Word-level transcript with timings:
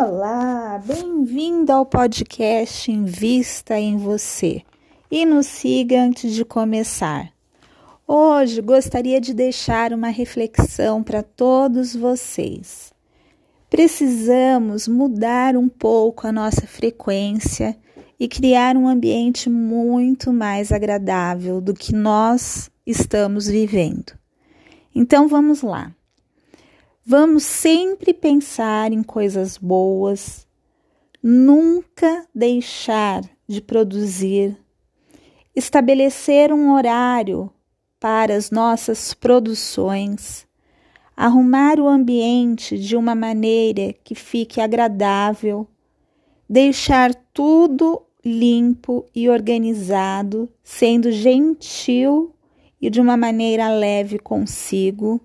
Olá, 0.00 0.80
bem-vindo 0.86 1.72
ao 1.72 1.84
podcast 1.84 2.88
Invista 2.88 3.76
em 3.80 3.96
Você 3.96 4.62
e 5.10 5.26
nos 5.26 5.46
siga 5.46 6.00
antes 6.00 6.32
de 6.34 6.44
começar. 6.44 7.32
Hoje 8.06 8.62
gostaria 8.62 9.20
de 9.20 9.34
deixar 9.34 9.92
uma 9.92 10.06
reflexão 10.06 11.02
para 11.02 11.24
todos 11.24 11.96
vocês. 11.96 12.92
Precisamos 13.68 14.86
mudar 14.86 15.56
um 15.56 15.68
pouco 15.68 16.28
a 16.28 16.32
nossa 16.32 16.64
frequência 16.64 17.76
e 18.20 18.28
criar 18.28 18.76
um 18.76 18.86
ambiente 18.86 19.50
muito 19.50 20.32
mais 20.32 20.70
agradável 20.70 21.60
do 21.60 21.74
que 21.74 21.92
nós 21.92 22.70
estamos 22.86 23.48
vivendo. 23.48 24.12
Então 24.94 25.26
vamos 25.26 25.60
lá. 25.60 25.92
Vamos 27.10 27.44
sempre 27.44 28.12
pensar 28.12 28.92
em 28.92 29.02
coisas 29.02 29.56
boas, 29.56 30.46
nunca 31.22 32.26
deixar 32.34 33.22
de 33.48 33.62
produzir, 33.62 34.54
estabelecer 35.56 36.52
um 36.52 36.74
horário 36.74 37.50
para 37.98 38.36
as 38.36 38.50
nossas 38.50 39.14
produções, 39.14 40.46
arrumar 41.16 41.80
o 41.80 41.88
ambiente 41.88 42.78
de 42.78 42.94
uma 42.94 43.14
maneira 43.14 43.94
que 44.04 44.14
fique 44.14 44.60
agradável, 44.60 45.66
deixar 46.46 47.14
tudo 47.32 48.02
limpo 48.22 49.06
e 49.14 49.30
organizado, 49.30 50.46
sendo 50.62 51.10
gentil 51.10 52.34
e 52.78 52.90
de 52.90 53.00
uma 53.00 53.16
maneira 53.16 53.70
leve 53.70 54.18
consigo 54.18 55.18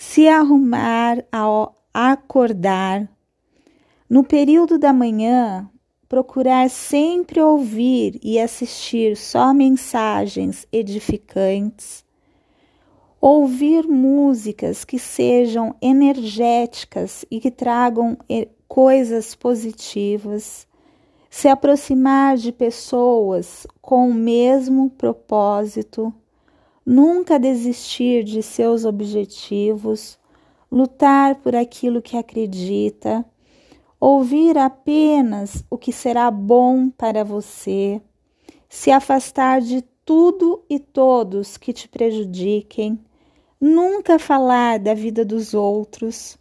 se 0.00 0.26
arrumar 0.26 1.22
ao 1.30 1.74
acordar. 1.92 3.06
No 4.08 4.24
período 4.24 4.78
da 4.78 4.94
manhã, 4.94 5.68
procurar 6.08 6.70
sempre 6.70 7.38
ouvir 7.38 8.18
e 8.22 8.40
assistir 8.40 9.14
só 9.14 9.52
mensagens 9.52 10.66
edificantes, 10.72 12.02
ouvir 13.20 13.86
músicas 13.86 14.86
que 14.86 14.98
sejam 14.98 15.74
energéticas 15.82 17.26
e 17.30 17.38
que 17.38 17.50
tragam 17.50 18.16
eh, 18.26 18.48
coisas 18.66 19.34
positivas, 19.34 20.66
se 21.28 21.46
aproximar 21.46 22.38
de 22.38 22.52
pessoas 22.52 23.66
com 23.82 24.08
o 24.08 24.14
mesmo 24.14 24.88
propósito 24.88 26.10
nunca 26.90 27.38
desistir 27.38 28.24
de 28.24 28.42
seus 28.42 28.84
objetivos, 28.84 30.18
lutar 30.68 31.36
por 31.36 31.54
aquilo 31.54 32.02
que 32.02 32.16
acredita, 32.16 33.24
ouvir 34.00 34.58
apenas 34.58 35.64
o 35.70 35.78
que 35.78 35.92
será 35.92 36.28
bom 36.32 36.90
para 36.90 37.22
você, 37.22 38.02
se 38.68 38.90
afastar 38.90 39.60
de 39.60 39.82
tudo 40.04 40.64
e 40.68 40.80
todos 40.80 41.56
que 41.56 41.72
te 41.72 41.88
prejudiquem, 41.88 42.98
nunca 43.60 44.18
falar 44.18 44.80
da 44.80 44.92
vida 44.92 45.24
dos 45.24 45.54
outros, 45.54 46.36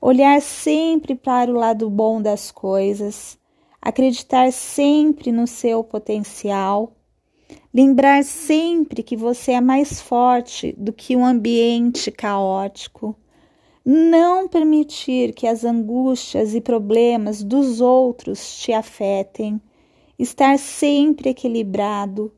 olhar 0.00 0.40
sempre 0.40 1.14
para 1.14 1.50
o 1.50 1.54
lado 1.54 1.90
bom 1.90 2.22
das 2.22 2.50
coisas, 2.50 3.38
acreditar 3.82 4.50
sempre 4.50 5.30
no 5.30 5.46
seu 5.46 5.84
potencial 5.84 6.96
Lembrar 7.72 8.24
sempre 8.24 9.02
que 9.02 9.16
você 9.16 9.52
é 9.52 9.60
mais 9.60 10.00
forte 10.00 10.74
do 10.76 10.92
que 10.92 11.14
um 11.14 11.24
ambiente 11.24 12.10
caótico. 12.10 13.16
Não 13.84 14.48
permitir 14.48 15.32
que 15.32 15.46
as 15.46 15.64
angústias 15.64 16.54
e 16.54 16.60
problemas 16.60 17.42
dos 17.42 17.80
outros 17.80 18.58
te 18.58 18.72
afetem. 18.72 19.60
Estar 20.18 20.58
sempre 20.58 21.30
equilibrado. 21.30 22.32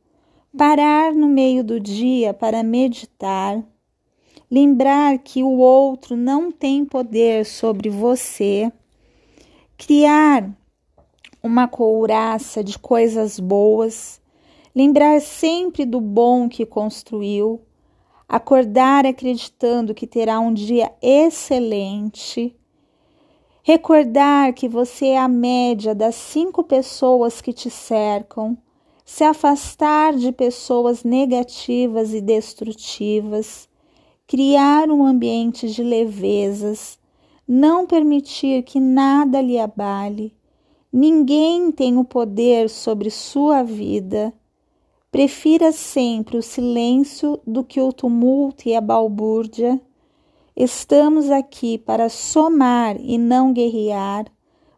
Parar 0.56 1.14
no 1.14 1.28
meio 1.28 1.64
do 1.64 1.80
dia 1.80 2.34
para 2.34 2.62
meditar. 2.62 3.64
Lembrar 4.50 5.18
que 5.18 5.42
o 5.42 5.56
outro 5.56 6.14
não 6.14 6.52
tem 6.52 6.84
poder 6.84 7.46
sobre 7.46 7.88
você. 7.88 8.70
Criar 9.78 10.48
uma 11.42 11.66
couraça 11.66 12.62
de 12.62 12.78
coisas 12.78 13.40
boas 13.40 14.21
lembrar 14.74 15.20
sempre 15.20 15.84
do 15.84 16.00
bom 16.00 16.48
que 16.48 16.64
construiu, 16.64 17.60
acordar 18.28 19.04
acreditando 19.04 19.94
que 19.94 20.06
terá 20.06 20.40
um 20.40 20.52
dia 20.52 20.90
excelente, 21.02 22.56
recordar 23.62 24.54
que 24.54 24.68
você 24.68 25.08
é 25.08 25.18
a 25.18 25.28
média 25.28 25.94
das 25.94 26.14
cinco 26.14 26.64
pessoas 26.64 27.40
que 27.40 27.52
te 27.52 27.68
cercam, 27.68 28.56
se 29.04 29.24
afastar 29.24 30.14
de 30.14 30.32
pessoas 30.32 31.04
negativas 31.04 32.14
e 32.14 32.20
destrutivas, 32.20 33.68
criar 34.26 34.88
um 34.88 35.04
ambiente 35.04 35.70
de 35.70 35.82
levezas, 35.82 36.98
não 37.46 37.86
permitir 37.86 38.62
que 38.62 38.80
nada 38.80 39.42
lhe 39.42 39.58
abale. 39.58 40.34
Ninguém 40.90 41.70
tem 41.70 41.98
o 41.98 42.04
poder 42.04 42.70
sobre 42.70 43.10
sua 43.10 43.62
vida 43.62 44.32
Prefira 45.12 45.72
sempre 45.72 46.38
o 46.38 46.42
silêncio 46.42 47.38
do 47.46 47.62
que 47.62 47.78
o 47.78 47.92
tumulto 47.92 48.66
e 48.66 48.74
a 48.74 48.80
balbúrdia. 48.80 49.78
Estamos 50.56 51.30
aqui 51.30 51.76
para 51.76 52.08
somar 52.08 52.96
e 52.98 53.18
não 53.18 53.52
guerrear. 53.52 54.24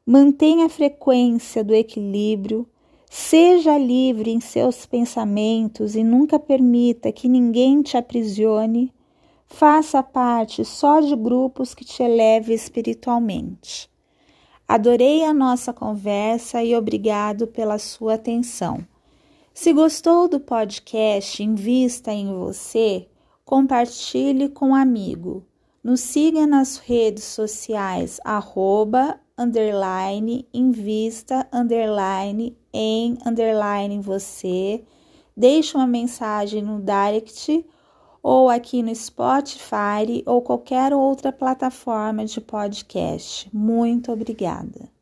Mantenha 0.04 0.66
a 0.66 0.68
frequência 0.68 1.62
do 1.62 1.72
equilíbrio. 1.72 2.68
Seja 3.08 3.78
livre 3.78 4.32
em 4.32 4.40
seus 4.40 4.84
pensamentos 4.84 5.94
e 5.94 6.02
nunca 6.02 6.36
permita 6.36 7.12
que 7.12 7.28
ninguém 7.28 7.80
te 7.80 7.96
aprisione. 7.96 8.92
Faça 9.46 10.02
parte 10.02 10.64
só 10.64 10.98
de 10.98 11.14
grupos 11.14 11.74
que 11.74 11.84
te 11.84 12.02
eleve 12.02 12.52
espiritualmente. 12.52 13.88
Adorei 14.66 15.22
a 15.22 15.32
nossa 15.32 15.72
conversa 15.72 16.60
e 16.60 16.74
obrigado 16.74 17.46
pela 17.46 17.78
sua 17.78 18.14
atenção. 18.14 18.84
Se 19.54 19.72
gostou 19.72 20.26
do 20.26 20.40
podcast 20.40 21.40
Invista 21.40 22.12
em 22.12 22.26
Você, 22.34 23.08
compartilhe 23.44 24.48
com 24.48 24.70
um 24.70 24.74
amigo. 24.74 25.46
Nos 25.82 26.00
siga 26.00 26.44
nas 26.44 26.76
redes 26.78 27.22
sociais 27.22 28.20
arroba, 28.24 29.20
underline, 29.38 30.44
invista, 30.52 31.46
underline, 31.52 32.58
em, 32.72 33.16
underline, 33.24 34.00
você. 34.00 34.84
Deixe 35.36 35.76
uma 35.76 35.86
mensagem 35.86 36.60
no 36.60 36.80
direct 36.80 37.64
ou 38.20 38.50
aqui 38.50 38.82
no 38.82 38.92
Spotify 38.92 40.24
ou 40.26 40.42
qualquer 40.42 40.92
outra 40.92 41.32
plataforma 41.32 42.24
de 42.24 42.40
podcast. 42.40 43.48
Muito 43.52 44.10
obrigada. 44.10 44.93